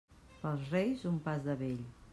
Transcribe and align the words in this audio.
Pels 0.37 0.71
Reis, 0.71 1.05
un 1.11 1.21
pas 1.29 1.39
de 1.49 1.59
vell. 1.63 1.81